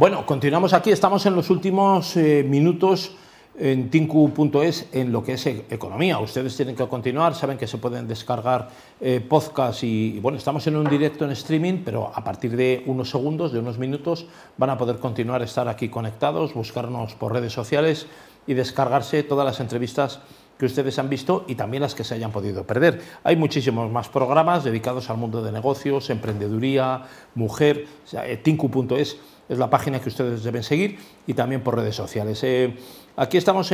Bueno, 0.00 0.24
continuamos 0.24 0.72
aquí, 0.72 0.90
estamos 0.90 1.26
en 1.26 1.34
los 1.34 1.50
últimos 1.50 2.16
eh, 2.16 2.42
minutos 2.42 3.12
en 3.58 3.90
tinku.es 3.90 4.88
en 4.92 5.12
lo 5.12 5.22
que 5.22 5.34
es 5.34 5.44
e-, 5.44 5.66
economía. 5.68 6.18
Ustedes 6.20 6.56
tienen 6.56 6.74
que 6.74 6.88
continuar, 6.88 7.34
saben 7.34 7.58
que 7.58 7.66
se 7.66 7.76
pueden 7.76 8.08
descargar 8.08 8.70
eh, 8.98 9.20
podcasts 9.20 9.84
y, 9.84 10.18
bueno, 10.20 10.38
estamos 10.38 10.66
en 10.66 10.76
un 10.76 10.88
directo 10.88 11.26
en 11.26 11.32
streaming, 11.32 11.82
pero 11.84 12.10
a 12.14 12.24
partir 12.24 12.56
de 12.56 12.82
unos 12.86 13.10
segundos, 13.10 13.52
de 13.52 13.58
unos 13.58 13.76
minutos, 13.76 14.24
van 14.56 14.70
a 14.70 14.78
poder 14.78 14.96
continuar 14.96 15.42
estar 15.42 15.68
aquí 15.68 15.90
conectados, 15.90 16.54
buscarnos 16.54 17.14
por 17.14 17.34
redes 17.34 17.52
sociales 17.52 18.06
y 18.46 18.54
descargarse 18.54 19.22
todas 19.22 19.44
las 19.44 19.60
entrevistas 19.60 20.20
que 20.56 20.64
ustedes 20.64 20.98
han 20.98 21.10
visto 21.10 21.44
y 21.46 21.56
también 21.56 21.82
las 21.82 21.94
que 21.94 22.04
se 22.04 22.14
hayan 22.14 22.32
podido 22.32 22.64
perder. 22.64 23.02
Hay 23.22 23.36
muchísimos 23.36 23.90
más 23.90 24.08
programas 24.08 24.64
dedicados 24.64 25.10
al 25.10 25.18
mundo 25.18 25.42
de 25.42 25.52
negocios, 25.52 26.08
emprendeduría, 26.08 27.02
mujer, 27.34 27.86
eh, 28.12 28.38
tinku.es 28.42 29.18
es 29.50 29.58
la 29.58 29.68
página 29.68 29.98
que 29.98 30.08
ustedes 30.08 30.44
deben 30.44 30.62
seguir 30.62 30.98
y 31.26 31.34
también 31.34 31.60
por 31.60 31.74
redes 31.74 31.96
sociales. 31.96 32.42
Eh, 32.44 32.72
aquí 33.16 33.36
estamos 33.36 33.72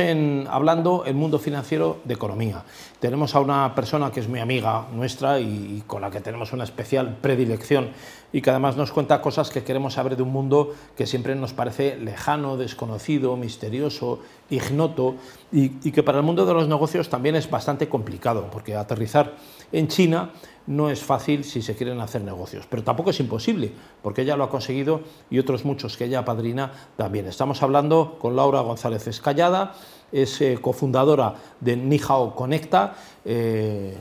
hablando 0.49 1.05
el 1.05 1.13
mundo 1.13 1.37
financiero 1.37 1.99
de 2.03 2.15
economía. 2.15 2.63
Tenemos 2.99 3.35
a 3.35 3.41
una 3.41 3.75
persona 3.75 4.11
que 4.11 4.19
es 4.19 4.27
muy 4.27 4.39
amiga 4.39 4.87
nuestra 4.91 5.39
y, 5.39 5.83
con 5.85 6.01
la 6.01 6.09
que 6.09 6.19
tenemos 6.19 6.51
una 6.51 6.63
especial 6.63 7.17
predilección 7.21 7.91
y 8.33 8.41
que 8.41 8.49
además 8.49 8.75
nos 8.75 8.91
cuenta 8.91 9.21
cosas 9.21 9.51
que 9.51 9.63
queremos 9.63 9.93
saber 9.93 10.17
de 10.17 10.23
un 10.23 10.31
mundo 10.33 10.73
que 10.97 11.05
siempre 11.05 11.35
nos 11.35 11.53
parece 11.53 11.95
lejano, 11.95 12.57
desconocido, 12.57 13.37
misterioso, 13.37 14.19
ignoto 14.49 15.15
y 15.51 15.91
que 15.91 16.01
para 16.01 16.17
el 16.17 16.23
mundo 16.23 16.45
de 16.45 16.55
los 16.55 16.67
negocios 16.67 17.07
también 17.07 17.35
es 17.35 17.49
bastante 17.49 17.87
complicado 17.87 18.49
porque 18.51 18.75
aterrizar 18.75 19.35
en 19.71 19.87
China 19.87 20.31
no 20.67 20.89
es 20.89 21.01
fácil 21.01 21.43
si 21.43 21.61
se 21.61 21.75
quieren 21.75 21.99
hacer 21.99 22.21
negocios, 22.21 22.67
pero 22.69 22.83
tampoco 22.83 23.09
es 23.09 23.19
imposible, 23.19 23.71
porque 24.03 24.21
ella 24.21 24.35
lo 24.35 24.43
ha 24.43 24.49
conseguido 24.49 25.01
y 25.29 25.39
otros 25.39 25.65
muchos 25.65 25.97
que 25.97 26.05
ella 26.05 26.23
padrina 26.23 26.71
también. 26.95 27.27
Estamos 27.27 27.63
hablando 27.63 28.17
con 28.19 28.35
Laura 28.35 28.61
González 28.61 29.07
Escallada, 29.07 29.73
es 30.11 30.39
eh, 30.41 30.57
cofundadora 30.61 31.35
de 31.59 31.75
Nihao 31.75 32.35
Conecta. 32.35 32.95
Eh, 33.25 33.95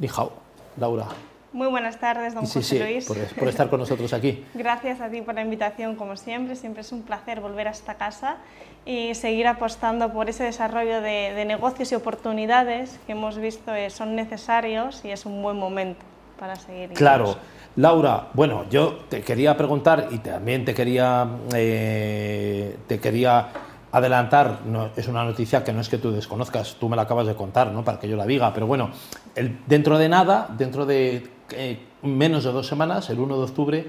Nihao, 0.00 0.32
Laura. 0.78 1.29
Muy 1.52 1.66
buenas 1.66 1.98
tardes, 1.98 2.34
don 2.34 2.46
José 2.46 2.78
Luis. 2.78 3.06
Por, 3.06 3.18
por, 3.18 3.48
estar 3.48 3.68
con 3.68 3.80
nosotros 3.80 4.12
aquí. 4.12 4.44
Gracias 4.54 5.00
a 5.00 5.08
ti 5.08 5.20
por 5.20 5.34
la 5.34 5.42
invitación, 5.42 5.96
como 5.96 6.16
siempre. 6.16 6.54
Siempre 6.54 6.82
es 6.82 6.92
un 6.92 7.02
placer 7.02 7.40
volver 7.40 7.66
a 7.66 7.72
esta 7.72 7.94
casa 7.94 8.36
y 8.86 9.14
seguir 9.14 9.48
apostando 9.48 10.12
por 10.12 10.30
ese 10.30 10.44
desarrollo 10.44 11.00
de, 11.00 11.44
negocios 11.44 11.90
y 11.90 11.96
oportunidades 11.96 13.00
que 13.06 13.12
hemos 13.12 13.38
visto 13.38 13.74
eh, 13.74 13.90
son 13.90 14.14
necesarios 14.14 15.04
y 15.04 15.10
es 15.10 15.26
un 15.26 15.42
buen 15.42 15.58
momento 15.58 16.00
para 16.38 16.56
seguir. 16.56 16.90
Claro. 16.90 17.36
Laura, 17.76 18.28
bueno, 18.32 18.64
yo 18.68 19.00
te 19.08 19.22
quería 19.22 19.56
preguntar 19.56 20.08
y 20.10 20.18
también 20.18 20.64
te 20.64 20.74
quería, 20.74 21.26
eh, 21.54 22.76
te 22.86 22.98
quería 22.98 23.48
adelantar, 23.92 24.60
es 24.96 25.08
una 25.08 25.24
noticia 25.24 25.64
que 25.64 25.72
no 25.72 25.80
es 25.80 25.88
que 25.88 25.98
tú 25.98 26.12
desconozcas, 26.12 26.76
tú 26.78 26.88
me 26.88 26.96
la 26.96 27.02
acabas 27.02 27.26
de 27.26 27.34
contar, 27.34 27.72
¿no? 27.72 27.84
Para 27.84 27.98
que 27.98 28.08
yo 28.08 28.16
la 28.16 28.26
diga, 28.26 28.52
pero 28.54 28.66
bueno, 28.66 28.90
dentro 29.66 29.98
de 29.98 30.08
nada, 30.08 30.48
dentro 30.56 30.86
de 30.86 31.28
eh, 31.52 31.78
menos 32.02 32.44
de 32.44 32.52
dos 32.52 32.66
semanas, 32.66 33.10
el 33.10 33.18
1 33.18 33.36
de 33.36 33.42
octubre, 33.42 33.86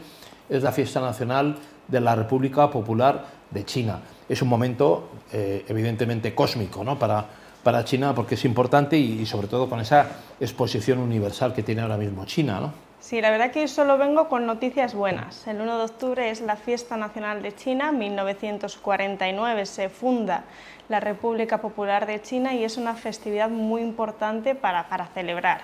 es 0.50 0.64
la 0.64 0.72
fiesta 0.72 1.00
nacional 1.02 1.58
de 1.88 2.02
la 2.02 2.16
República 2.16 2.70
Popular 2.70 3.26
de 3.50 3.66
China. 3.66 4.00
Es 4.28 4.42
un 4.42 4.48
momento 4.48 5.10
eh, 5.32 5.66
evidentemente 5.68 6.34
cósmico 6.34 6.84
¿no? 6.84 6.98
para, 6.98 7.26
para 7.64 7.86
China 7.86 8.16
porque 8.16 8.36
es 8.36 8.46
importante 8.46 8.98
y, 8.98 9.22
y, 9.22 9.26
sobre 9.26 9.48
todo 9.48 9.70
con 9.70 9.80
esa 9.80 10.08
exposición 10.40 11.00
universal 11.00 11.54
que 11.54 11.64
tiene 11.64 11.82
ahora 11.82 11.98
mismo 11.98 12.26
China. 12.26 12.60
¿no? 12.60 12.91
Sí, 13.02 13.20
la 13.20 13.32
verdad 13.32 13.50
que 13.50 13.68
solo 13.68 13.98
vengo 13.98 14.30
con 14.30 14.46
noticias 14.46 14.94
buenas. 14.94 15.48
El 15.48 15.60
1 15.60 15.80
de 15.80 15.86
octubre 15.86 16.30
es 16.30 16.40
la 16.40 16.56
fiesta 16.56 16.98
nacional 16.98 17.42
de 17.42 17.56
China, 17.56 17.92
1949 17.92 19.66
se 19.66 19.90
funda 19.90 20.44
la 20.88 21.00
República 21.00 21.58
Popular 21.58 22.06
de 22.06 22.22
China 22.22 22.54
y 22.54 22.64
es 22.64 22.78
una 22.78 22.94
festividad 22.94 23.50
muy 23.50 23.82
importante 23.82 24.54
para, 24.54 24.88
para 24.88 25.08
celebrar. 25.08 25.62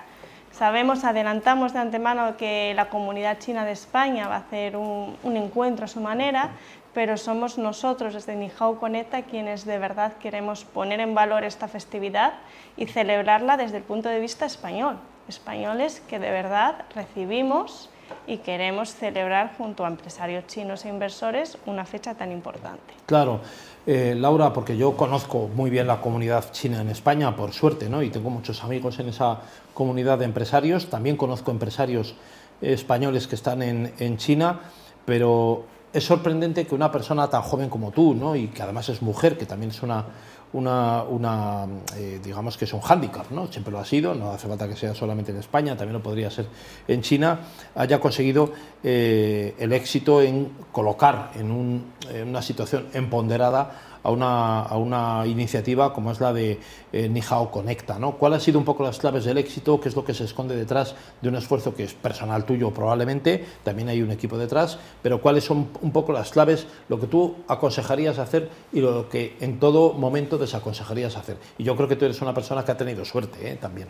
Sabemos, 0.52 1.04
adelantamos 1.04 1.74
de 1.74 1.80
antemano 1.80 2.38
que 2.38 2.74
la 2.76 2.90
comunidad 2.90 3.38
china 3.38 3.66
de 3.66 3.74
España 3.74 4.28
va 4.28 4.38
a 4.38 4.40
hacer 4.40 4.76
un, 4.76 5.16
un 5.22 5.38
encuentro 5.38 5.86
a 5.86 5.88
su 5.88 6.02
manera, 6.02 6.50
pero 6.96 7.18
somos 7.18 7.60
nosotros 7.60 8.16
desde 8.16 8.36
Nihao 8.36 8.80
Conecta 8.80 9.22
quienes 9.22 9.64
de 9.64 9.78
verdad 9.78 10.14
queremos 10.14 10.66
poner 10.66 11.00
en 11.02 11.14
valor 11.14 11.44
esta 11.44 11.68
festividad 11.68 12.34
y 12.78 12.88
celebrarla 12.88 13.58
desde 13.58 13.78
el 13.78 13.84
punto 13.84 14.10
de 14.10 14.20
vista 14.20 14.48
español 14.48 14.98
españoles 15.28 16.02
que 16.08 16.20
de 16.20 16.32
verdad 16.32 16.86
recibimos 16.96 17.90
y 18.26 18.38
queremos 18.38 18.94
celebrar 18.94 19.56
junto 19.58 19.86
a 19.86 19.88
empresarios 19.88 20.48
chinos 20.48 20.86
e 20.86 20.90
inversores 20.90 21.58
una 21.66 21.86
fecha 21.86 22.16
tan 22.16 22.32
importante. 22.32 22.94
Claro, 23.06 23.42
eh, 23.86 24.16
Laura, 24.18 24.54
porque 24.54 24.78
yo 24.78 24.96
conozco 24.96 25.50
muy 25.54 25.70
bien 25.70 25.88
la 25.88 26.02
comunidad 26.02 26.52
china 26.52 26.82
en 26.82 26.90
España, 26.90 27.36
por 27.36 27.54
suerte, 27.54 27.90
¿no? 27.90 28.02
y 28.02 28.10
tengo 28.10 28.30
muchos 28.30 28.64
amigos 28.64 29.00
en 29.00 29.10
esa 29.10 29.40
comunidad 29.74 30.20
de 30.20 30.26
empresarios, 30.26 30.90
también 30.90 31.16
conozco 31.16 31.52
empresarios 31.52 32.16
españoles 32.62 33.28
que 33.28 33.36
están 33.36 33.62
en, 33.62 33.94
en 34.00 34.18
China, 34.18 34.60
pero 35.06 35.66
es 35.94 36.04
sorprendente 36.04 36.66
que 36.66 36.76
una 36.76 36.92
persona 36.92 37.30
tan 37.30 37.42
joven 37.42 37.70
como 37.70 37.92
tú, 37.92 38.14
¿no? 38.14 38.36
y 38.36 38.48
que 38.48 38.62
además 38.62 38.90
es 38.90 39.02
mujer, 39.02 39.38
que 39.38 39.46
también 39.46 39.72
es 39.72 39.82
una 39.82 40.06
una, 40.54 41.04
una 41.04 41.66
eh, 41.96 42.20
digamos 42.24 42.58
que 42.58 42.66
es 42.66 42.74
un 42.74 42.82
hándicap, 42.82 43.32
¿no? 43.32 43.48
siempre 43.48 43.72
lo 43.72 43.80
ha 43.80 43.86
sido, 43.86 44.16
no 44.16 44.32
hace 44.32 44.48
falta 44.48 44.68
que 44.68 44.76
sea 44.76 44.96
solamente 44.96 45.32
en 45.32 45.38
España, 45.38 45.76
también 45.76 45.94
lo 45.94 46.04
podría 46.04 46.30
ser 46.30 46.48
en 46.88 47.02
China, 47.02 47.40
haya 47.76 48.00
conseguido 48.00 48.52
eh, 48.84 49.56
el 49.60 49.74
éxito 49.74 50.22
en 50.22 50.52
colocar 50.72 51.32
en, 51.36 51.84
en 52.12 52.28
una 52.30 52.42
situación 52.42 52.88
empoderada 52.94 53.88
a 54.08 54.12
una, 54.12 54.62
a 54.62 54.78
una 54.78 55.28
iniciativa 55.28 55.94
como 55.94 56.12
es 56.12 56.22
la 56.22 56.32
de 56.32 56.60
eh, 56.94 57.10
Nihao 57.10 57.52
Conecta. 57.52 58.00
¿no? 58.00 58.14
¿Cuáles 58.14 58.38
han 58.38 58.46
sido 58.46 58.60
un 58.60 58.64
poco 58.64 58.84
las 58.84 59.00
claves 59.00 59.26
del 59.26 59.38
éxito? 59.38 59.82
¿Qué 59.82 59.90
es 59.90 59.96
lo 59.98 60.06
que 60.06 60.14
se 60.14 60.24
esconde 60.24 60.56
detrás 60.56 60.96
de 61.22 61.28
un 61.28 61.36
esfuerzo 61.36 61.76
que 61.76 61.84
es 61.84 61.94
personal 61.94 62.46
tuyo 62.46 62.72
probablemente? 62.72 63.44
También 63.66 63.90
hay 63.90 64.02
un 64.02 64.12
equipo 64.12 64.38
detrás, 64.38 64.80
pero 65.04 65.22
¿cuáles 65.22 65.44
son 65.44 65.68
un 65.82 65.92
poco 65.92 66.14
las 66.14 66.32
claves, 66.32 66.68
lo 66.88 67.00
que 67.02 67.08
tú 67.08 67.36
aconsejarías 67.50 68.18
hacer 68.18 68.50
y 68.72 68.80
lo 68.80 69.10
que 69.10 69.36
en 69.42 69.60
todo 69.60 69.92
momento 69.92 70.37
desaconsejarías 70.38 71.16
hacer? 71.18 71.38
Y 71.58 71.64
yo 71.64 71.76
creo 71.76 71.88
que 71.88 71.96
tú 71.96 72.06
eres 72.06 72.22
una 72.22 72.34
persona 72.34 72.64
que 72.64 72.72
ha 72.72 72.78
tenido 72.78 73.06
suerte 73.06 73.52
¿eh? 73.52 73.56
también. 73.56 73.90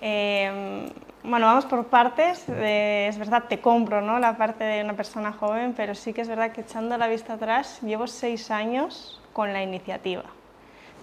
Eh, 0.00 0.90
bueno, 1.22 1.46
vamos 1.46 1.64
por 1.66 1.86
partes. 1.86 2.48
es 2.48 3.18
verdad, 3.18 3.44
te 3.48 3.60
compro 3.60 4.00
¿no? 4.00 4.18
la 4.18 4.36
parte 4.36 4.64
de 4.64 4.82
una 4.82 4.94
persona 4.94 5.32
joven, 5.32 5.74
pero 5.76 5.94
sí 5.94 6.12
que 6.12 6.22
es 6.22 6.28
verdad 6.28 6.52
que 6.52 6.62
echando 6.62 6.98
la 6.98 7.06
vista 7.08 7.34
atrás, 7.34 7.80
llevo 7.82 8.06
seis 8.06 8.50
años 8.50 9.20
con 9.32 9.52
la 9.52 9.62
iniciativa. 9.62 10.24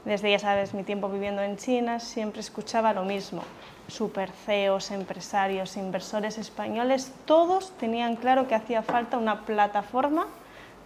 Desde, 0.06 0.31
ya 0.31 0.40
sabes, 0.40 0.74
mi 0.74 0.84
tiempo 0.84 1.09
viviendo 1.09 1.41
en 1.41 1.58
China, 1.58 2.00
siempre 2.00 2.40
escuchaba 2.40 2.94
lo 2.94 3.03
mismo. 3.03 3.44
Super 3.88 4.31
CEOs, 4.31 4.91
empresarios, 4.91 5.75
inversores 5.75 6.38
españoles, 6.38 7.12
todos 7.25 7.72
tenían 7.78 8.16
claro 8.16 8.47
que 8.47 8.56
hacía 8.56 8.81
falta 8.81 9.18
una 9.18 9.46
plataforma 9.46 10.28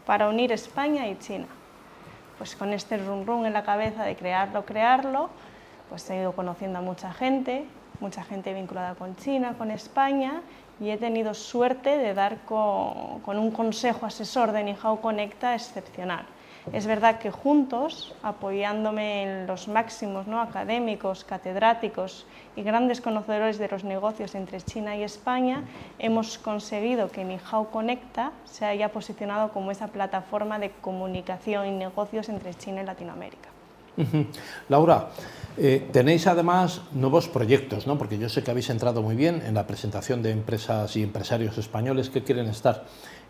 para 0.05 0.29
unir 0.29 0.51
España 0.51 1.07
y 1.07 1.17
China. 1.19 1.47
Pues 2.37 2.55
con 2.55 2.73
este 2.73 2.97
rum 2.97 3.25
rum 3.25 3.45
en 3.45 3.53
la 3.53 3.63
cabeza 3.63 4.03
de 4.03 4.15
crearlo, 4.15 4.65
crearlo, 4.65 5.29
pues 5.89 6.09
he 6.09 6.17
ido 6.17 6.33
conociendo 6.33 6.79
a 6.79 6.81
mucha 6.81 7.13
gente, 7.13 7.65
mucha 7.99 8.23
gente 8.23 8.53
vinculada 8.53 8.95
con 8.95 9.15
China, 9.15 9.55
con 9.57 9.71
España, 9.71 10.41
y 10.79 10.89
he 10.89 10.97
tenido 10.97 11.33
suerte 11.33 11.97
de 11.97 12.13
dar 12.13 12.39
con, 12.45 13.21
un 13.25 13.51
consejo 13.51 14.05
asesor 14.05 14.51
de 14.51 14.63
Nihao 14.63 15.01
Conecta 15.01 15.53
excepcional. 15.53 16.25
Es 16.71 16.85
verdad 16.87 17.19
que 17.19 17.29
juntos, 17.29 18.15
apoyándome 18.23 19.23
en 19.23 19.47
los 19.47 19.67
máximos 19.67 20.27
¿no? 20.27 20.39
académicos, 20.39 21.25
catedráticos 21.25 22.25
y 22.55 22.63
grandes 22.63 23.01
conocedores 23.01 23.57
de 23.57 23.67
los 23.67 23.83
negocios 23.83 24.33
entre 24.35 24.61
China 24.61 24.95
y 24.95 25.03
España, 25.03 25.63
hemos 25.99 26.37
conseguido 26.37 27.09
que 27.09 27.25
Nihao 27.25 27.69
Conecta 27.69 28.31
se 28.45 28.65
haya 28.65 28.89
posicionado 28.93 29.51
como 29.51 29.71
esa 29.71 29.87
plataforma 29.87 30.57
de 30.57 30.71
comunicación 30.71 31.67
y 31.67 31.71
negocios 31.71 32.29
entre 32.29 32.53
China 32.53 32.81
y 32.81 32.85
Latinoamérica. 32.85 33.49
Laura, 34.69 35.09
eh, 35.57 35.87
tenéis 35.91 36.25
además 36.27 36.81
nuevos 36.93 37.27
proyectos, 37.27 37.85
¿no? 37.85 37.97
porque 37.97 38.17
yo 38.17 38.29
sé 38.29 38.41
que 38.41 38.51
habéis 38.51 38.69
entrado 38.69 39.01
muy 39.01 39.15
bien 39.15 39.43
en 39.45 39.53
la 39.53 39.67
presentación 39.67 40.23
de 40.23 40.31
empresas 40.31 40.95
y 40.95 41.03
empresarios 41.03 41.57
españoles 41.57 42.09
que 42.09 42.23
quieren 42.23 42.47
estar 42.47 42.85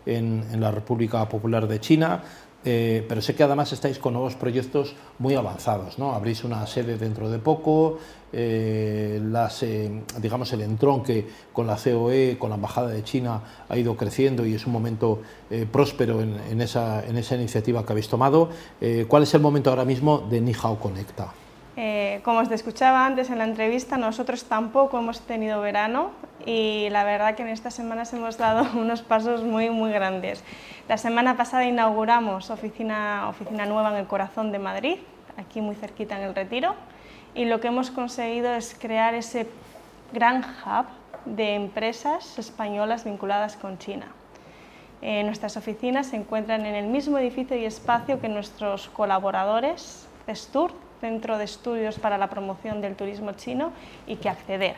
en, 0.06 0.46
en 0.52 0.60
la 0.60 0.70
República 0.70 1.28
Popular 1.28 1.66
de 1.66 1.80
China. 1.80 2.22
Eh, 2.64 3.04
pero 3.06 3.20
sé 3.20 3.34
que 3.34 3.42
además 3.42 3.72
estáis 3.72 3.98
con 3.98 4.14
nuevos 4.14 4.36
proyectos 4.36 4.94
muy 5.18 5.34
avanzados, 5.34 5.98
¿no? 5.98 6.14
Abrís 6.14 6.44
una 6.44 6.66
sede 6.66 6.96
dentro 6.96 7.28
de 7.28 7.38
poco, 7.38 7.98
eh, 8.32 9.20
las, 9.22 9.62
eh, 9.62 10.02
digamos 10.20 10.50
el 10.54 10.62
entronque 10.62 11.26
con 11.52 11.66
la 11.66 11.76
COE, 11.76 12.38
con 12.38 12.48
la 12.48 12.56
Embajada 12.56 12.88
de 12.88 13.04
China 13.04 13.42
ha 13.68 13.76
ido 13.76 13.96
creciendo 13.96 14.46
y 14.46 14.54
es 14.54 14.66
un 14.66 14.72
momento 14.72 15.20
próspero 15.70 16.20
en, 16.20 16.60
esa, 16.60 17.04
en, 17.06 17.16
esa, 17.18 17.34
iniciativa 17.36 17.84
que 17.84 17.92
habéis 17.92 18.08
tomado. 18.08 18.48
¿Cuál 19.08 19.22
es 19.22 19.34
el 19.34 19.40
momento 19.40 19.70
ahora 19.70 19.84
mismo 19.84 20.26
de 20.30 20.40
Nihao 20.40 20.78
Conecta? 20.80 21.43
Eh, 21.76 22.20
como 22.22 22.38
os 22.38 22.50
escuchaba 22.50 23.04
antes 23.04 23.30
en 23.30 23.38
la 23.38 23.44
entrevista, 23.44 23.96
nosotros 23.96 24.44
tampoco 24.44 24.98
hemos 24.98 25.20
tenido 25.22 25.60
verano 25.60 26.12
y 26.46 26.88
la 26.90 27.02
verdad 27.02 27.34
que 27.34 27.42
en 27.42 27.48
estas 27.48 27.74
semanas 27.74 28.12
hemos 28.12 28.38
dado 28.38 28.66
unos 28.78 29.02
pasos 29.02 29.42
muy, 29.42 29.70
muy 29.70 29.90
grandes. 29.90 30.44
La 30.88 30.98
semana 30.98 31.36
pasada 31.36 31.64
inauguramos 31.64 32.50
oficina, 32.50 33.28
oficina 33.28 33.66
nueva 33.66 33.90
en 33.90 33.96
el 33.96 34.06
corazón 34.06 34.52
de 34.52 34.60
Madrid, 34.60 34.98
aquí 35.36 35.60
muy 35.60 35.74
cerquita 35.74 36.16
en 36.16 36.28
el 36.28 36.34
Retiro, 36.34 36.76
y 37.34 37.46
lo 37.46 37.60
que 37.60 37.68
hemos 37.68 37.90
conseguido 37.90 38.54
es 38.54 38.76
crear 38.78 39.14
ese 39.14 39.48
gran 40.12 40.44
hub 40.44 40.86
de 41.24 41.54
empresas 41.54 42.38
españolas 42.38 43.04
vinculadas 43.04 43.56
con 43.56 43.78
China. 43.78 44.06
Eh, 45.02 45.24
nuestras 45.24 45.56
oficinas 45.56 46.06
se 46.06 46.16
encuentran 46.16 46.64
en 46.66 46.76
el 46.76 46.86
mismo 46.86 47.18
edificio 47.18 47.56
y 47.56 47.64
espacio 47.64 48.20
que 48.20 48.28
nuestros 48.28 48.88
colaboradores, 48.88 50.06
CESTUR, 50.26 50.72
Centro 51.00 51.38
de 51.38 51.44
Estudios 51.44 51.98
para 51.98 52.18
la 52.18 52.28
Promoción 52.28 52.80
del 52.80 52.96
Turismo 52.96 53.32
Chino, 53.32 53.72
y 54.06 54.16
que 54.16 54.28
Acceder, 54.28 54.76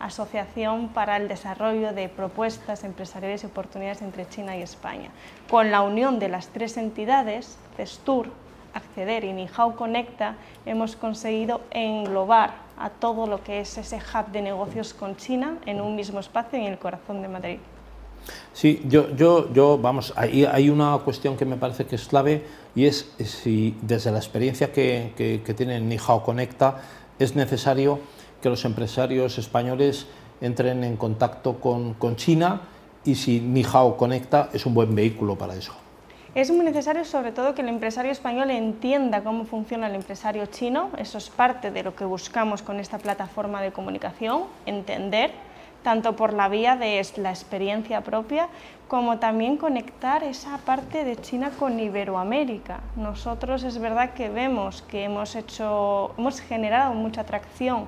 Asociación 0.00 0.88
para 0.88 1.16
el 1.16 1.28
Desarrollo 1.28 1.92
de 1.92 2.08
Propuestas 2.08 2.84
Empresariales 2.84 3.42
y 3.42 3.46
Oportunidades 3.46 4.02
entre 4.02 4.28
China 4.28 4.56
y 4.56 4.62
España. 4.62 5.10
Con 5.50 5.70
la 5.70 5.82
unión 5.82 6.18
de 6.18 6.28
las 6.28 6.48
tres 6.48 6.76
entidades, 6.76 7.58
CESTUR, 7.76 8.30
Acceder 8.74 9.24
y 9.24 9.32
Nihao 9.32 9.74
Conecta, 9.74 10.36
hemos 10.66 10.94
conseguido 10.94 11.62
englobar 11.70 12.52
a 12.78 12.90
todo 12.90 13.26
lo 13.26 13.42
que 13.42 13.60
es 13.60 13.76
ese 13.78 13.96
hub 13.96 14.28
de 14.30 14.42
negocios 14.42 14.94
con 14.94 15.16
China 15.16 15.58
en 15.66 15.80
un 15.80 15.96
mismo 15.96 16.20
espacio 16.20 16.58
en 16.58 16.66
el 16.66 16.78
corazón 16.78 17.22
de 17.22 17.28
Madrid. 17.28 17.58
Sí, 18.52 18.82
yo, 18.88 19.14
yo, 19.14 19.52
yo 19.52 19.78
vamos, 19.78 20.12
hay, 20.16 20.68
una 20.68 20.98
cuestión 20.98 21.36
que 21.36 21.44
me 21.44 21.56
parece 21.56 21.86
que 21.86 21.96
es 21.96 22.08
clave 22.08 22.44
y 22.74 22.86
es 22.86 23.10
si 23.18 23.76
desde 23.82 24.10
la 24.10 24.18
experiencia 24.18 24.72
que, 24.72 25.12
que, 25.16 25.42
que 25.44 25.54
tiene 25.54 25.80
Nihao 25.80 26.24
Conecta 26.24 26.80
es 27.18 27.36
necesario 27.36 28.00
que 28.42 28.48
los 28.48 28.64
empresarios 28.64 29.38
españoles 29.38 30.06
entren 30.40 30.84
en 30.84 30.96
contacto 30.96 31.60
con, 31.60 31.94
con 31.94 32.16
China 32.16 32.62
y 33.04 33.14
si 33.14 33.40
Nihao 33.40 33.96
Conecta 33.96 34.50
es 34.52 34.66
un 34.66 34.74
buen 34.74 34.94
vehículo 34.94 35.36
para 35.36 35.54
eso. 35.54 35.72
Es 36.34 36.50
muy 36.50 36.64
necesario 36.64 37.04
sobre 37.04 37.32
todo 37.32 37.54
que 37.54 37.62
el 37.62 37.68
empresario 37.68 38.12
español 38.12 38.50
entienda 38.50 39.24
cómo 39.24 39.44
funciona 39.44 39.88
el 39.88 39.94
empresario 39.94 40.46
chino, 40.46 40.90
eso 40.98 41.18
es 41.18 41.30
parte 41.30 41.70
de 41.70 41.82
lo 41.82 41.96
que 41.96 42.04
buscamos 42.04 42.62
con 42.62 42.78
esta 42.78 42.98
plataforma 42.98 43.62
de 43.62 43.72
comunicación, 43.72 44.44
entender 44.66 45.32
tanto 45.88 46.16
por 46.16 46.34
la 46.34 46.50
vía 46.50 46.76
de 46.76 47.02
la 47.16 47.30
experiencia 47.30 48.02
propia 48.02 48.48
como 48.88 49.18
también 49.18 49.56
conectar 49.56 50.22
esa 50.22 50.58
parte 50.58 51.02
de 51.02 51.16
China 51.16 51.50
con 51.58 51.80
Iberoamérica. 51.80 52.80
Nosotros 52.94 53.62
es 53.62 53.78
verdad 53.78 54.12
que 54.12 54.28
vemos 54.28 54.82
que 54.82 55.04
hemos 55.04 55.34
hecho 55.34 56.12
hemos 56.18 56.42
generado 56.42 56.92
mucha 56.92 57.22
atracción 57.22 57.86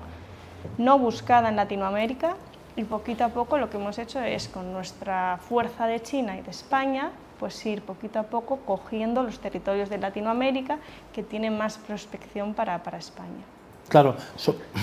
no 0.79 0.99
buscada 0.99 1.51
en 1.51 1.57
Latinoamérica 1.57 2.37
y 2.75 2.85
poquito 2.85 3.23
a 3.23 3.29
poco 3.29 3.59
lo 3.59 3.69
que 3.69 3.77
hemos 3.77 3.99
hecho 3.99 4.19
es 4.21 4.49
con 4.49 4.73
nuestra 4.73 5.39
fuerza 5.47 5.87
de 5.87 6.01
China 6.01 6.39
y 6.39 6.41
de 6.41 6.53
España 6.53 7.11
pues 7.39 7.67
ir 7.67 7.83
poquito 7.83 8.19
a 8.19 8.23
poco 8.23 8.61
cogiendo 8.65 9.23
los 9.23 9.41
territorios 9.41 9.91
de 9.91 9.99
Latinoamérica 9.99 10.79
que 11.13 11.23
tienen 11.23 11.59
más 11.59 11.77
prospección 11.77 12.55
para, 12.55 12.83
para 12.83 12.97
España. 12.97 13.60
Claro, 13.91 14.15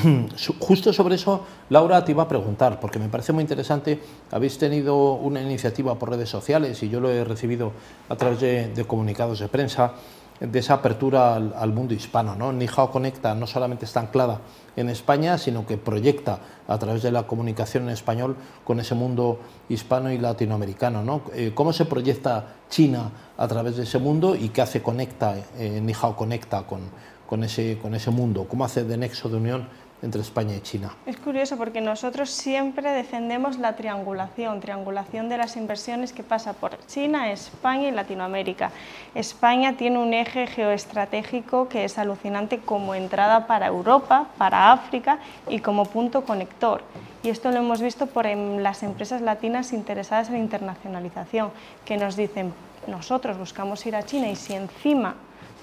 justo 0.59 0.91
sobre 0.91 1.15
eso, 1.15 1.45
Laura, 1.69 2.03
te 2.03 2.11
iba 2.11 2.23
a 2.23 2.27
preguntar, 2.27 2.77
porque 2.81 2.99
me 2.99 3.07
parece 3.07 3.31
muy 3.31 3.41
interesante, 3.41 4.01
habéis 4.31 4.57
tenido 4.57 5.13
una 5.13 5.41
iniciativa 5.41 5.95
por 5.95 6.09
redes 6.09 6.27
sociales 6.29 6.83
y 6.83 6.89
yo 6.89 6.99
lo 6.99 7.09
he 7.09 7.23
recibido 7.23 7.71
a 8.09 8.17
través 8.17 8.41
de, 8.41 8.85
comunicados 8.85 9.39
de 9.39 9.47
prensa, 9.47 9.93
de 10.41 10.59
esa 10.59 10.73
apertura 10.73 11.35
al, 11.35 11.71
mundo 11.71 11.93
hispano. 11.93 12.35
¿no? 12.35 12.51
Nihao 12.51 12.91
Conecta 12.91 13.33
no 13.33 13.47
solamente 13.47 13.85
está 13.85 14.01
anclada 14.01 14.41
en 14.75 14.89
España, 14.89 15.37
sino 15.37 15.65
que 15.65 15.77
proyecta 15.77 16.39
a 16.67 16.77
través 16.77 17.01
de 17.01 17.11
la 17.11 17.23
comunicación 17.23 17.83
en 17.83 17.91
español 17.91 18.35
con 18.65 18.81
ese 18.81 18.93
mundo 18.93 19.39
hispano 19.69 20.11
y 20.11 20.17
latinoamericano. 20.17 21.01
¿no? 21.01 21.21
Eh, 21.33 21.53
¿Cómo 21.55 21.71
se 21.71 21.85
proyecta 21.85 22.55
China 22.69 23.09
a 23.37 23.47
través 23.47 23.77
de 23.77 23.83
ese 23.83 23.99
mundo 23.99 24.35
y 24.35 24.49
qué 24.49 24.61
hace 24.61 24.81
Conecta, 24.83 25.35
eh, 25.57 25.79
Nihao 25.81 26.17
Conecta 26.17 26.63
con, 26.67 26.81
con, 27.27 27.43
ese, 27.43 27.77
mundo? 28.11 28.47
¿Cómo 28.49 28.65
hace 28.65 28.83
de 28.83 28.97
nexo 28.97 29.29
de 29.29 29.37
unión 29.37 29.67
entre 30.01 30.21
España 30.21 30.55
y 30.55 30.61
China. 30.61 30.93
Es 31.07 31.17
curioso 31.17 31.57
porque 31.57 31.81
nosotros 31.81 32.29
siempre 32.29 32.91
defendemos 32.91 33.57
la 33.57 33.75
triangulación, 33.75 34.59
triangulación 34.59 35.27
de 35.27 35.37
las 35.37 35.57
inversiones 35.57 36.13
que 36.13 36.21
pasa 36.21 36.53
por 36.53 36.77
China, 36.85 37.31
España 37.31 37.87
y 37.87 37.91
Latinoamérica. 37.91 38.71
España 39.15 39.75
tiene 39.75 39.97
un 39.97 40.13
eje 40.13 40.45
geoestratégico 40.45 41.67
que 41.67 41.83
es 41.83 41.97
alucinante 41.97 42.59
como 42.59 42.93
entrada 42.93 43.47
para 43.47 43.67
Europa, 43.67 44.27
para 44.37 44.71
África 44.71 45.19
y 45.49 45.59
como 45.59 45.85
punto 45.85 46.23
conector. 46.23 46.83
Y 47.23 47.29
esto 47.29 47.49
lo 47.51 47.57
hemos 47.57 47.81
visto 47.81 48.05
por 48.05 48.27
las 48.27 48.83
empresas 48.83 49.21
latinas 49.21 49.73
interesadas 49.73 50.29
en 50.29 50.37
internacionalización, 50.37 51.49
que 51.85 51.97
nos 51.97 52.15
dicen, 52.15 52.53
nosotros 52.85 53.37
buscamos 53.39 53.83
ir 53.87 53.95
a 53.95 54.03
China 54.03 54.29
y 54.29 54.35
si 54.35 54.53
encima 54.53 55.15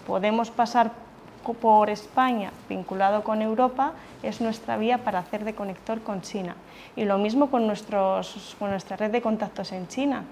podemos 0.06 0.50
pasar 0.50 0.90
por 1.52 1.90
España 1.90 2.50
vinculado 2.68 3.22
con 3.22 3.42
Europa 3.42 3.92
es 4.22 4.40
nuestra 4.40 4.78
vía 4.78 4.98
para 4.98 5.18
hacer 5.18 5.44
de 5.44 5.54
conector 5.54 6.00
con 6.00 6.22
China. 6.22 6.56
Y 6.96 7.04
lo 7.04 7.18
mismo 7.18 7.50
con, 7.50 7.66
con 7.66 8.70
nuestra 8.70 8.96
red 8.96 9.10
de 9.10 9.20
contactos 9.20 9.72
en 9.72 9.86
China. 9.88 10.24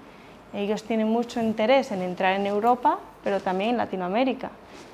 Ellos 0.55 0.83
tienen 0.83 1.09
mucho 1.09 1.41
interés 1.41 1.93
en 1.93 2.03
entrar 2.03 2.35
en 2.35 2.47
Europa, 2.47 2.99
pero 3.23 3.41
también 3.41 3.71
en 3.71 3.77
Latinoamérica. 3.77 4.51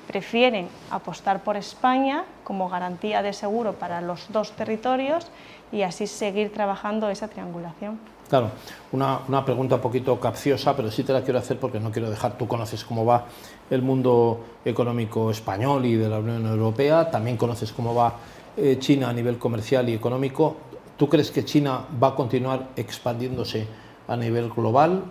Prefieren 0.07 0.67
apostar 0.89 1.43
por 1.43 1.57
España 1.57 2.23
como 2.43 2.69
garantía 2.69 3.21
de 3.21 3.33
seguro 3.33 3.73
para 3.73 4.01
los 4.01 4.31
dos 4.31 4.51
territorios 4.51 5.29
y 5.71 5.83
así 5.83 6.07
seguir 6.07 6.53
trabajando 6.53 7.09
esa 7.09 7.27
triangulación. 7.27 7.99
Claro, 8.29 8.51
una, 8.91 9.21
una, 9.27 9.43
pregunta 9.43 9.75
un 9.75 9.81
poquito 9.81 10.19
capciosa, 10.19 10.75
pero 10.75 10.91
sí 10.91 11.03
te 11.03 11.11
la 11.11 11.23
quiero 11.23 11.39
hacer 11.39 11.59
porque 11.59 11.79
no 11.79 11.91
quiero 11.91 12.11
dejar, 12.11 12.37
tú 12.37 12.47
conoces 12.47 12.85
cómo 12.85 13.03
va 13.03 13.25
el 13.71 13.81
mundo 13.81 14.41
económico 14.63 15.31
español 15.31 15.83
y 15.87 15.95
de 15.95 16.07
la 16.07 16.19
Unión 16.19 16.45
Europea, 16.45 17.09
también 17.09 17.37
conoces 17.37 17.71
cómo 17.71 17.95
va 17.95 18.17
eh, 18.55 18.77
China 18.79 19.09
a 19.09 19.13
nivel 19.13 19.39
comercial 19.39 19.89
y 19.89 19.93
económico. 19.93 20.57
¿Tú 20.95 21.09
crees 21.09 21.31
que 21.31 21.43
China 21.43 21.85
va 22.01 22.09
a 22.09 22.15
continuar 22.15 22.69
expandiéndose 22.75 23.65
a 24.07 24.15
nivel 24.15 24.49
global? 24.49 25.05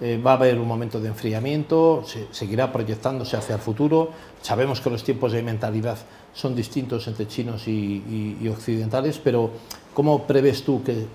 Eh, 0.00 0.20
¿Va 0.20 0.32
a 0.32 0.34
haber 0.34 0.58
un 0.58 0.66
momento 0.66 0.98
de 1.00 1.06
enfriamiento? 1.06 2.02
¿Se, 2.04 2.26
¿Seguirá 2.32 2.72
proyectándose 2.72 3.36
hacia 3.36 3.54
el 3.54 3.60
futuro? 3.60 4.10
Sabemos 4.42 4.80
que 4.80 4.90
los 4.90 5.04
tiempos 5.04 5.30
de 5.30 5.44
mentalidad 5.44 5.98
son 6.32 6.56
distintos 6.56 7.06
entre 7.06 7.28
chinos 7.28 7.68
y, 7.68 8.48
occidentales, 8.48 9.20
pero 9.22 9.50
¿cómo 9.94 10.26
prevés 10.26 10.64
tú 10.64 10.82
que 10.82 11.06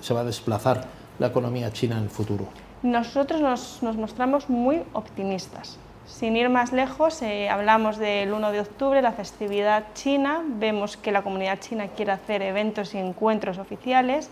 se 0.00 0.12
va 0.12 0.20
a 0.20 0.24
desplazar 0.24 0.97
la 1.18 1.28
economía 1.28 1.72
china 1.72 1.98
en 1.98 2.04
el 2.04 2.10
futuro? 2.10 2.46
Nosotros 2.82 3.40
nos, 3.40 3.96
mostramos 3.96 4.48
muy 4.48 4.82
optimistas. 4.92 5.78
Sin 6.06 6.36
ir 6.36 6.48
más 6.48 6.72
lejos, 6.72 7.20
eh, 7.22 7.50
hablamos 7.50 7.98
del 7.98 8.32
1 8.32 8.52
de 8.52 8.60
octubre, 8.60 9.02
la 9.02 9.12
festividad 9.12 9.84
china, 9.94 10.42
vemos 10.46 10.96
que 10.96 11.12
la 11.12 11.22
comunidad 11.22 11.58
china 11.60 11.88
quiere 11.88 12.12
hacer 12.12 12.40
eventos 12.42 12.94
y 12.94 12.98
encuentros 12.98 13.58
oficiales. 13.58 14.30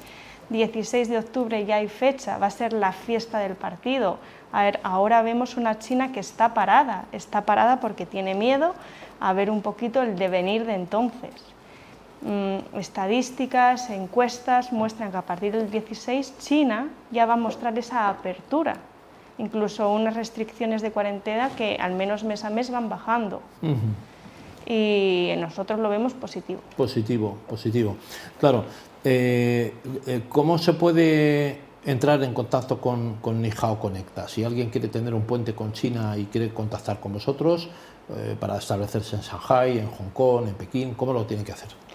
16 0.49 1.08
de 1.08 1.18
octubre 1.18 1.66
ya 1.66 1.76
hay 1.76 1.88
fecha, 1.88 2.38
va 2.38 2.46
a 2.46 2.50
ser 2.50 2.72
la 2.72 2.92
fiesta 2.92 3.40
del 3.40 3.56
partido. 3.56 4.18
Ahora 4.84 5.22
vemos 5.22 5.56
una 5.56 5.78
China 5.78 6.12
que 6.12 6.20
está 6.20 6.54
parada, 6.54 7.06
está 7.12 7.42
parada 7.42 7.80
porque 7.80 8.06
tiene 8.06 8.34
miedo 8.34 8.75
a 9.20 9.32
ver 9.32 9.50
un 9.50 9.60
poquito 9.60 10.02
el 10.02 10.16
devenir 10.16 10.64
de 10.64 10.75
entonces. 10.75 11.55
Mm, 12.26 12.76
estadísticas, 12.80 13.88
encuestas 13.88 14.73
muestran 14.73 15.12
que 15.12 15.16
a 15.16 15.23
partir 15.23 15.52
del 15.52 15.71
16 15.71 16.38
China 16.40 16.88
ya 17.12 17.25
va 17.25 17.35
a 17.35 17.37
mostrar 17.37 17.78
esa 17.78 18.09
apertura, 18.09 18.78
incluso 19.38 19.92
unas 19.92 20.16
restricciones 20.16 20.83
de 20.83 20.90
cuarentena 20.90 21.50
que 21.50 21.76
al 21.78 21.95
menos 21.95 22.25
mes 22.25 22.42
a 22.42 22.50
mes 22.50 22.68
van 22.73 22.88
bajando. 22.88 23.42
Uh 23.62 23.68
-huh. 23.68 23.95
Y 24.66 25.38
nosotros 25.38 25.78
lo 25.78 25.88
vemos 25.88 26.14
positivo. 26.14 26.61
Positivo, 26.76 27.38
positivo. 27.49 27.97
Claro, 28.40 28.64
eh, 29.04 29.73
eh, 30.09 30.23
¿cómo 30.28 30.59
se 30.59 30.73
puede 30.73 31.61
entrar 31.85 32.21
en 32.25 32.35
contacto 32.35 32.80
con, 32.80 33.18
con 33.21 33.40
Nihao 33.40 33.78
Conecta? 33.78 34.26
Si 34.26 34.42
alguien 34.42 34.71
quiere 34.71 34.88
tener 34.88 35.14
un 35.14 35.23
puente 35.23 35.54
con 35.54 35.73
China 35.73 36.18
y 36.18 36.25
quiere 36.25 36.52
contactar 36.52 36.99
con 36.99 37.12
vosotros 37.12 37.68
eh, 38.09 38.35
para 38.40 38.56
establecerse 38.59 39.14
en 39.14 39.23
Shanghai, 39.23 39.78
en 39.78 39.88
Hong 39.92 40.11
Kong, 40.12 40.49
en 40.49 40.54
Pekín, 40.54 40.95
¿cómo 40.95 41.12
lo 41.12 41.25
tiene 41.25 41.45
que 41.45 41.52
hacer? 41.52 41.85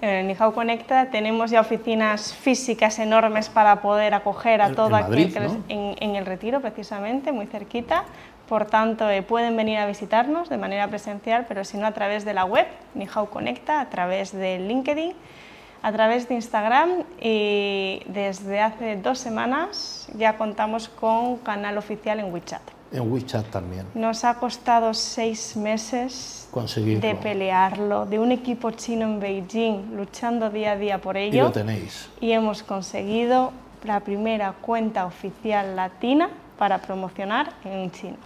En 0.00 0.28
Nihao 0.28 0.54
Conecta 0.54 1.10
tenemos 1.10 1.50
ya 1.50 1.60
oficinas 1.60 2.32
físicas 2.32 3.00
enormes 3.00 3.48
para 3.48 3.80
poder 3.82 4.14
acoger 4.14 4.62
a 4.62 4.72
todo 4.72 4.94
aquel 4.94 5.32
que 5.32 5.40
¿no? 5.40 5.64
en, 5.68 5.96
en, 5.98 6.14
el 6.14 6.24
retiro, 6.24 6.60
precisamente, 6.60 7.32
muy 7.32 7.46
cerquita. 7.46 8.04
Por 8.48 8.66
tanto, 8.66 9.10
eh, 9.10 9.22
pueden 9.22 9.56
venir 9.56 9.78
a 9.78 9.86
visitarnos 9.86 10.48
de 10.48 10.56
manera 10.56 10.86
presencial, 10.86 11.46
pero 11.48 11.64
si 11.64 11.78
no 11.78 11.86
a 11.86 11.92
través 11.92 12.24
de 12.24 12.32
la 12.32 12.44
web, 12.44 12.66
Nihao 12.94 13.28
Conecta, 13.28 13.80
a 13.80 13.90
través 13.90 14.32
de 14.32 14.60
LinkedIn, 14.60 15.14
a 15.82 15.92
través 15.92 16.28
de 16.28 16.34
Instagram 16.34 17.04
y 17.20 18.02
desde 18.06 18.60
hace 18.60 18.96
dos 18.96 19.18
semanas 19.18 20.08
ya 20.14 20.36
contamos 20.36 20.88
con 20.88 21.38
canal 21.38 21.76
oficial 21.76 22.20
en 22.20 22.32
WeChat. 22.32 22.77
En 22.90 23.12
WeChat 23.12 23.50
también. 23.50 23.86
Nos 23.94 24.24
ha 24.24 24.34
costado 24.34 24.94
seis 24.94 25.56
meses 25.56 26.48
Conseguirlo. 26.50 27.06
de 27.06 27.14
pelearlo, 27.14 28.06
de 28.06 28.18
un 28.18 28.32
equipo 28.32 28.70
chino 28.70 29.04
en 29.04 29.20
Beijing 29.20 29.94
luchando 29.94 30.50
día 30.50 30.72
a 30.72 30.76
día 30.76 30.98
por 30.98 31.16
ello. 31.16 31.36
Y 31.36 31.40
lo 31.40 31.52
tenéis. 31.52 32.08
Y 32.20 32.32
hemos 32.32 32.62
conseguido 32.62 33.52
la 33.84 34.00
primera 34.00 34.52
cuenta 34.52 35.04
oficial 35.06 35.76
latina 35.76 36.30
para 36.58 36.78
promocionar 36.78 37.52
en 37.64 37.90
China. 37.90 38.16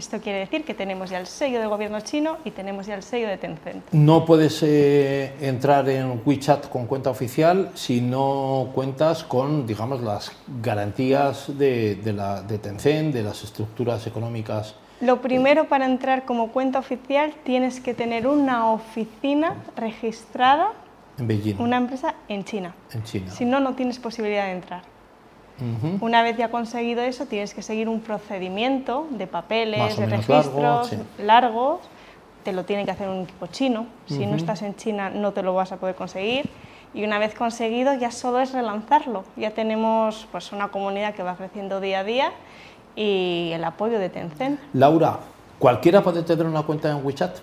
Esto 0.00 0.18
quiere 0.18 0.38
decir 0.38 0.64
que 0.64 0.72
tenemos 0.72 1.10
ya 1.10 1.18
el 1.18 1.26
sello 1.26 1.60
del 1.60 1.68
gobierno 1.68 2.00
chino 2.00 2.38
y 2.46 2.52
tenemos 2.52 2.86
ya 2.86 2.94
el 2.94 3.02
sello 3.02 3.28
de 3.28 3.36
Tencent. 3.36 3.84
No 3.92 4.24
puedes 4.24 4.62
eh, 4.62 5.34
entrar 5.42 5.86
en 5.90 6.22
WeChat 6.24 6.70
con 6.70 6.86
cuenta 6.86 7.10
oficial 7.10 7.70
si 7.74 8.00
no 8.00 8.70
cuentas 8.74 9.24
con, 9.24 9.66
digamos, 9.66 10.00
las 10.00 10.32
garantías 10.62 11.58
de, 11.58 11.96
de, 11.96 12.14
la, 12.14 12.40
de 12.40 12.56
Tencent, 12.56 13.12
de 13.12 13.22
las 13.22 13.44
estructuras 13.44 14.06
económicas. 14.06 14.74
Lo 15.02 15.20
primero 15.20 15.68
para 15.68 15.84
entrar 15.84 16.24
como 16.24 16.50
cuenta 16.50 16.78
oficial 16.78 17.34
tienes 17.44 17.78
que 17.80 17.92
tener 17.92 18.26
una 18.26 18.72
oficina 18.72 19.56
registrada 19.76 20.72
en 21.18 21.28
Beijing. 21.28 21.56
Una 21.60 21.76
empresa 21.76 22.14
en 22.26 22.42
China. 22.44 22.74
En 22.94 23.04
China. 23.04 23.30
Si 23.30 23.44
no, 23.44 23.60
no 23.60 23.74
tienes 23.74 23.98
posibilidad 23.98 24.46
de 24.46 24.52
entrar. 24.52 24.89
Uh 25.60 25.86
-huh. 25.86 25.98
Una 26.00 26.22
vez 26.22 26.36
ya 26.36 26.50
conseguido 26.50 27.02
eso, 27.02 27.26
tienes 27.26 27.54
que 27.54 27.62
seguir 27.62 27.88
un 27.88 28.00
procedimiento 28.00 29.06
de 29.10 29.26
papeles, 29.26 29.96
de 29.96 30.06
registros 30.06 30.54
largo, 30.54 30.84
sí. 30.84 30.96
largos. 31.18 31.80
Te 32.42 32.52
lo 32.52 32.64
tiene 32.64 32.84
que 32.86 32.90
hacer 32.90 33.08
un 33.08 33.22
equipo 33.24 33.46
chino. 33.48 33.86
Si 34.06 34.14
uh 34.14 34.20
-huh. 34.20 34.28
no 34.28 34.36
estás 34.36 34.62
en 34.62 34.74
China, 34.74 35.10
no 35.10 35.32
te 35.32 35.42
lo 35.42 35.54
vas 35.54 35.72
a 35.72 35.76
poder 35.76 35.94
conseguir. 35.94 36.48
Y 36.94 37.04
una 37.04 37.18
vez 37.18 37.34
conseguido, 37.34 37.94
ya 37.94 38.10
solo 38.10 38.40
es 38.40 38.52
relanzarlo. 38.52 39.24
Ya 39.36 39.50
tenemos 39.52 40.26
pues, 40.32 40.52
una 40.52 40.68
comunidad 40.68 41.14
que 41.14 41.22
va 41.22 41.36
creciendo 41.36 41.80
día 41.80 42.00
a 42.00 42.04
día 42.04 42.32
y 42.96 43.50
el 43.52 43.62
apoyo 43.62 43.98
de 43.98 44.08
Tencent. 44.08 44.58
Laura, 44.72 45.18
¿cualquiera 45.58 46.02
puede 46.02 46.22
tener 46.22 46.46
una 46.46 46.62
cuenta 46.62 46.90
en 46.90 47.04
WeChat? 47.04 47.38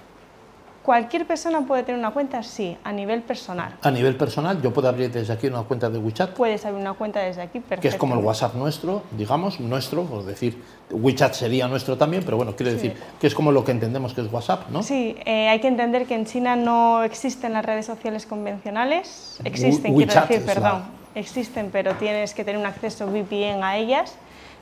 ¿Cualquier 0.88 1.28
persona 1.28 1.60
puede 1.68 1.84
tener 1.84 2.00
una 2.00 2.12
cuenta? 2.12 2.42
Sí, 2.44 2.78
a 2.86 2.94
nivel 2.94 3.22
personal. 3.22 3.74
A 3.82 3.92
nivel 3.92 4.16
personal, 4.16 4.62
yo 4.62 4.72
puedo 4.72 4.88
abrir 4.88 5.12
desde 5.12 5.34
aquí 5.34 5.48
una 5.48 5.64
cuenta 5.64 5.90
de 5.90 5.98
WeChat. 6.00 6.30
Puedes 6.30 6.66
abrir 6.66 6.80
una 6.80 6.94
cuenta 6.94 7.20
desde 7.20 7.42
aquí, 7.42 7.60
perfecto. 7.60 7.82
Que 7.82 7.90
es 7.90 7.96
como 7.98 8.14
el 8.16 8.24
WhatsApp 8.24 8.56
nuestro, 8.56 9.04
digamos, 9.12 9.60
nuestro, 9.60 10.06
por 10.06 10.24
decir, 10.24 10.64
WeChat 10.90 11.34
sería 11.34 11.68
nuestro 11.68 11.98
también, 11.98 12.24
pero 12.24 12.38
bueno, 12.38 12.56
quiero 12.56 12.72
decir 12.72 12.94
Sí. 12.96 13.04
que 13.20 13.28
es 13.28 13.36
como 13.36 13.52
lo 13.52 13.66
que 13.66 13.72
entendemos 13.74 14.14
que 14.14 14.22
es 14.22 14.32
WhatsApp, 14.32 14.70
¿no? 14.70 14.82
Sí, 14.82 15.18
eh, 15.26 15.50
hay 15.50 15.60
que 15.60 15.68
entender 15.68 16.06
que 16.06 16.16
en 16.16 16.26
China 16.26 16.56
no 16.56 17.04
existen 17.04 17.52
las 17.52 17.66
redes 17.66 17.86
sociales 17.86 18.26
convencionales. 18.26 19.42
Existen, 19.44 19.94
We- 19.94 20.06
quiero 20.06 20.14
WeChat 20.22 20.30
decir, 20.30 20.48
la- 20.48 20.54
perdón. 20.54 20.84
Existen, 21.16 21.70
pero 21.70 21.96
tienes 21.96 22.34
que 22.34 22.46
tener 22.46 22.62
un 22.62 22.66
acceso 22.66 23.08
VPN 23.08 23.62
a 23.62 23.76
ellas. 23.76 24.16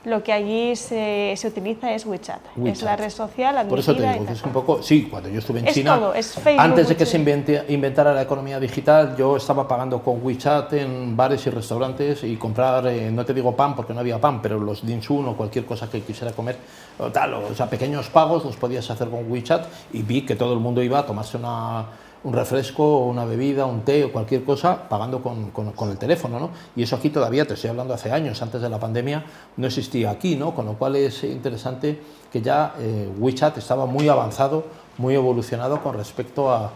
Lo 0.06 0.22
que 0.22 0.32
allí 0.32 0.76
se, 0.76 1.34
se 1.36 1.48
utiliza 1.48 1.92
es 1.92 2.06
WeChat. 2.06 2.38
Es 2.64 2.80
la 2.82 2.94
red 2.94 3.10
social 3.10 3.58
admitida 3.58 3.68
Por 3.70 3.78
eso 3.80 3.96
te 3.96 4.08
digo, 4.08 4.24
que 4.24 4.32
es 4.34 4.42
un 4.44 4.52
poco, 4.52 4.80
sí, 4.80 5.08
cuando 5.10 5.28
yo 5.28 5.40
estuve 5.40 5.58
en 5.58 5.66
Es 5.66 5.74
China, 5.74 5.96
todo, 5.98 6.14
es 6.14 6.32
Facebook, 6.32 6.60
antes 6.60 6.88
de 6.90 6.96
que 6.96 7.04
se 7.04 7.18
invente- 7.18 7.64
inventara 7.70 8.14
la 8.14 8.22
economía 8.22 8.60
digital, 8.60 9.16
yo 9.16 9.36
estaba 9.36 9.66
pagando 9.66 10.00
con 10.00 10.24
WeChat 10.24 10.72
en 10.74 11.16
bares 11.16 11.44
y 11.48 11.50
restaurantes 11.50 12.22
y 12.22 12.36
comprar, 12.36 12.86
eh, 12.86 13.10
no 13.10 13.24
te 13.24 13.34
digo 13.34 13.56
pan 13.56 13.74
porque 13.74 13.92
no 13.94 13.98
había 13.98 14.20
pan, 14.20 14.40
pero 14.40 14.60
los 14.60 14.86
dinsun 14.86 15.26
o 15.26 15.36
cualquier 15.36 15.64
cosa 15.66 15.90
que 15.90 16.00
quisiera 16.02 16.32
comer, 16.32 16.56
o 17.00 17.10
tal, 17.10 17.34
o 17.34 17.52
sea, 17.56 17.68
pequeños 17.68 18.08
pagos 18.08 18.44
los 18.44 18.56
podías 18.56 18.88
hacer 18.88 19.08
con 19.08 19.28
WeChat 19.28 19.66
y 19.92 20.02
vi 20.02 20.22
que 20.22 20.36
todo 20.36 20.52
el 20.52 20.60
mundo 20.60 20.84
iba 20.84 21.00
a 21.00 21.04
tomarse 21.04 21.36
una, 21.36 21.84
un 22.26 22.32
refresco 22.32 23.06
una 23.06 23.24
bebida, 23.24 23.66
un 23.66 23.82
té 23.82 24.02
o 24.02 24.10
cualquier 24.10 24.42
cosa 24.42 24.88
pagando 24.88 25.22
con, 25.22 25.90
el 25.90 25.96
teléfono, 25.96 26.40
¿no? 26.40 26.50
Y 26.74 26.82
eso 26.82 26.96
aquí 26.96 27.10
todavía, 27.10 27.46
te 27.46 27.54
estoy 27.54 27.70
hablando 27.70 27.94
hace 27.94 28.10
años, 28.10 28.42
antes 28.42 28.60
de 28.60 28.68
la 28.68 28.80
pandemia, 28.80 29.24
no 29.56 29.66
existía 29.68 30.10
aquí, 30.10 30.34
¿no? 30.34 30.52
Con 30.52 30.66
lo 30.66 30.72
cual 30.72 30.96
es 30.96 31.22
interesante 31.22 32.00
que 32.32 32.42
ya 32.42 32.74
eh, 32.80 33.08
WeChat 33.16 33.58
estaba 33.58 33.86
muy 33.86 34.08
avanzado, 34.08 34.64
muy 34.98 35.14
evolucionado 35.14 35.80
con 35.82 35.96
respecto 35.96 36.50
a, 36.50 36.72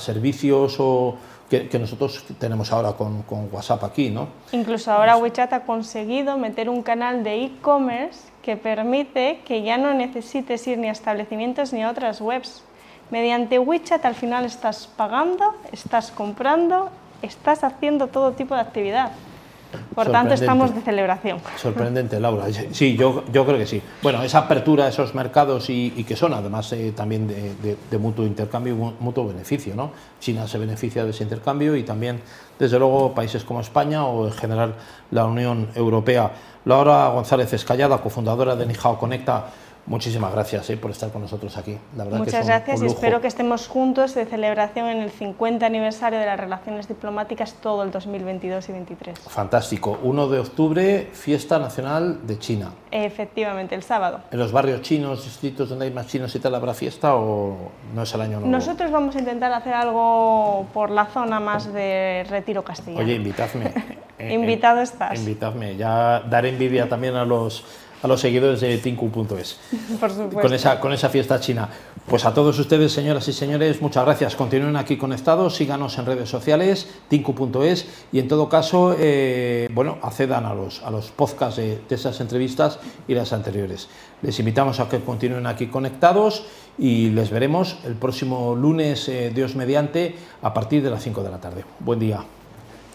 servicios 0.00 0.76
o 0.78 1.16
que, 1.48 1.78
nosotros 1.78 2.24
tenemos 2.38 2.72
ahora 2.72 2.92
con, 2.92 3.22
con 3.22 3.48
WhatsApp 3.52 3.84
aquí, 3.84 4.10
¿no? 4.10 4.28
Incluso 4.50 4.90
ahora 4.90 5.16
WeChat 5.16 5.52
ha 5.52 5.60
conseguido 5.60 6.38
meter 6.38 6.68
un 6.68 6.82
canal 6.82 7.22
de 7.22 7.44
e-commerce 7.44 8.30
que 8.42 8.56
permite 8.56 9.42
que 9.44 9.62
ya 9.62 9.78
no 9.78 9.94
necesites 9.94 10.66
ir 10.66 10.78
ni 10.78 10.88
a 10.88 10.92
establecimientos 10.92 11.72
ni 11.72 11.84
a 11.84 11.90
otras 11.90 12.20
webs. 12.20 12.64
Mediante 13.10 13.58
WeChat 13.58 14.04
al 14.04 14.14
final 14.14 14.44
estás 14.44 14.88
pagando, 14.96 15.54
estás 15.72 16.10
comprando, 16.10 16.90
estás 17.22 17.64
haciendo 17.64 18.06
todo 18.06 18.32
tipo 18.32 18.54
de 18.54 18.60
actividad. 18.60 19.10
Por 19.94 20.10
tanto, 20.10 20.34
estamos 20.34 20.74
de 20.74 20.80
celebración. 20.80 21.38
Sorprendente, 21.56 22.18
Laura. 22.18 22.46
Sí, 22.72 22.96
yo, 22.96 23.22
yo 23.32 23.46
creo 23.46 23.56
que 23.56 23.66
sí. 23.66 23.80
Bueno, 24.02 24.20
esa 24.24 24.38
apertura 24.38 24.86
a 24.86 24.88
esos 24.88 25.14
mercados 25.14 25.70
y, 25.70 25.92
y 25.96 26.02
que 26.02 26.16
son 26.16 26.34
además 26.34 26.72
eh, 26.72 26.92
también 26.94 27.28
de, 27.28 27.54
de- 27.54 27.76
de 27.88 27.98
mutuo 27.98 28.26
intercambio 28.26 28.72
y 28.72 28.76
mu- 28.76 28.92
mutuo 28.98 29.28
beneficio, 29.28 29.76
¿no? 29.76 29.92
China 30.18 30.48
se 30.48 30.58
beneficia 30.58 31.04
de 31.04 31.10
ese 31.10 31.22
intercambio 31.22 31.76
y 31.76 31.84
también, 31.84 32.20
desde 32.58 32.80
luego, 32.80 33.14
países 33.14 33.44
como 33.44 33.60
España 33.60 34.04
o 34.04 34.26
en 34.26 34.32
general 34.32 34.74
la 35.12 35.24
Unión 35.26 35.68
Europea. 35.76 36.32
Laura 36.64 37.08
González 37.10 37.52
Escallada, 37.52 37.98
cofundadora 37.98 38.56
de 38.56 38.66
Nijao 38.66 38.98
Conecta, 38.98 39.46
muchísimas 39.90 40.32
gracias 40.32 40.70
eh, 40.70 40.76
por 40.76 40.92
estar 40.92 41.10
con 41.10 41.20
nosotros 41.20 41.56
aquí. 41.56 41.76
La 41.96 42.04
verdad 42.04 42.18
que 42.18 42.24
Muchas 42.26 42.46
gracias 42.46 42.80
y 42.80 42.86
espero 42.86 43.20
que 43.20 43.26
estemos 43.26 43.66
juntos 43.66 44.14
de 44.14 44.24
celebración 44.24 44.86
en 44.86 44.98
el 44.98 45.10
50 45.10 45.66
aniversario 45.66 46.20
de 46.20 46.26
las 46.26 46.38
relaciones 46.38 46.86
diplomáticas 46.86 47.54
todo 47.54 47.82
el 47.82 47.90
2022 47.90 48.68
y 48.68 48.72
2023. 48.72 49.18
Fantástico. 49.28 49.98
1 50.02 50.28
de 50.28 50.38
octubre, 50.38 51.08
fiesta 51.12 51.58
nacional 51.58 52.24
de 52.24 52.38
China. 52.38 52.70
Efectivamente, 52.92 53.74
el 53.74 53.82
sábado. 53.82 54.20
¿En 54.30 54.38
los 54.38 54.52
barrios 54.52 54.80
chinos, 54.82 55.24
distritos 55.24 55.68
donde 55.68 55.86
hay 55.86 55.90
más 55.90 56.06
chinos 56.06 56.32
y 56.36 56.38
tal, 56.38 56.54
habrá 56.54 56.72
fiesta 56.72 57.16
o 57.16 57.56
no 57.92 58.02
es 58.02 58.14
el 58.14 58.20
año 58.20 58.38
nuevo? 58.38 58.46
Nosotros 58.46 58.92
vamos 58.92 59.16
a 59.16 59.18
intentar 59.18 59.52
hacer 59.52 59.74
algo 59.74 60.66
por 60.72 60.90
la 60.90 61.06
zona 61.06 61.40
más 61.40 61.72
de 61.72 62.24
Retiro 62.30 62.62
Castellano. 62.62 63.04
Oye, 63.04 63.14
invitadme. 63.16 63.74
Eh, 64.20 64.34
Invitado 64.34 64.80
eh, 64.80 64.82
estás. 64.82 65.18
Invitadme. 65.18 65.76
Ya 65.76 66.20
daré 66.28 66.50
envidia 66.50 66.86
también 66.90 67.16
a 67.16 67.24
los, 67.24 67.64
a 68.02 68.08
los 68.08 68.20
seguidores 68.20 68.60
de 68.60 68.78
Tinku.es. 68.78 69.58
Por 70.00 70.10
supuesto. 70.10 70.40
Con 70.40 70.52
esa, 70.52 70.80
con 70.80 70.92
esa 70.92 71.08
fiesta 71.08 71.40
china. 71.40 71.68
Pues 72.06 72.24
a 72.24 72.34
todos 72.34 72.58
ustedes, 72.58 72.92
señoras 72.92 73.28
y 73.28 73.32
señores, 73.32 73.80
muchas 73.80 74.04
gracias. 74.04 74.34
Continúen 74.34 74.76
aquí 74.76 74.96
conectados, 74.96 75.54
síganos 75.56 75.96
en 75.98 76.06
redes 76.06 76.28
sociales, 76.28 76.88
tinku.es 77.08 77.86
y 78.12 78.18
en 78.18 78.28
todo 78.28 78.48
caso, 78.48 78.96
eh, 78.98 79.68
bueno, 79.72 79.98
accedan 80.02 80.44
a 80.46 80.54
los, 80.54 80.82
a 80.82 80.90
los 80.90 81.10
podcasts 81.10 81.56
de, 81.56 81.80
de 81.88 81.94
esas 81.94 82.20
entrevistas 82.20 82.78
y 83.06 83.14
las 83.14 83.32
anteriores. 83.32 83.88
Les 84.22 84.38
invitamos 84.38 84.80
a 84.80 84.88
que 84.88 85.00
continúen 85.00 85.46
aquí 85.46 85.68
conectados 85.68 86.44
y 86.78 87.10
les 87.10 87.30
veremos 87.30 87.78
el 87.84 87.94
próximo 87.94 88.56
lunes, 88.56 89.08
eh, 89.08 89.30
Dios 89.34 89.54
mediante, 89.54 90.14
a 90.42 90.52
partir 90.52 90.82
de 90.82 90.90
las 90.90 91.02
5 91.02 91.22
de 91.22 91.30
la 91.30 91.40
tarde. 91.40 91.64
Buen 91.80 92.00
día. 92.00 92.24